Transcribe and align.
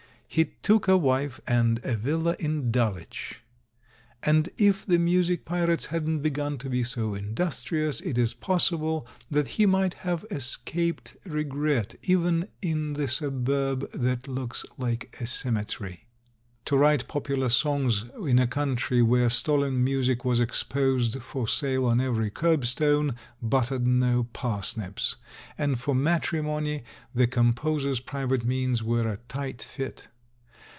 He 0.33 0.45
took 0.61 0.87
a 0.87 0.95
wife, 0.95 1.41
and 1.45 1.81
a 1.83 1.93
villa 1.97 2.37
in 2.39 2.71
Dulwich; 2.71 3.41
and 4.23 4.47
if 4.57 4.85
the 4.85 4.95
326 4.95 5.43
THE 5.43 5.51
THIRD 5.51 6.07
M 6.07 6.23
327 6.23 6.23
music 6.23 6.23
pirates 6.23 6.23
hadn't 6.23 6.23
begun 6.23 6.57
to 6.59 6.69
be 6.69 6.83
so 6.85 7.15
industrious, 7.15 7.99
it 7.99 8.17
is 8.17 8.33
possible 8.33 9.05
that 9.29 9.47
he 9.57 9.65
might 9.65 9.95
have 10.05 10.25
escaped 10.31 11.17
regret, 11.25 11.95
even 12.03 12.47
in 12.61 12.93
the 12.93 13.09
suburb 13.09 13.91
that 13.91 14.29
looks 14.29 14.63
like 14.77 15.13
a 15.19 15.27
cemetery. 15.27 16.05
To 16.63 16.77
write 16.77 17.09
popular 17.09 17.49
songs 17.49 18.05
in 18.21 18.39
a 18.39 18.47
country 18.47 19.01
where 19.01 19.29
stolen 19.29 19.83
music 19.83 20.23
was 20.23 20.39
exposed 20.39 21.21
for 21.21 21.45
sale 21.45 21.87
on 21.87 21.99
every 21.99 22.29
kerb 22.29 22.65
stone 22.65 23.15
buttered 23.41 23.85
no 23.85 24.23
parsnips; 24.31 25.17
and 25.57 25.77
for 25.77 25.93
matrimony 25.93 26.83
the 27.13 27.27
composer's 27.27 27.99
private 27.99 28.45
means 28.45 28.81
were 28.81 29.09
a 29.11 29.17
tight 29.27 29.61
fit. 29.61 30.07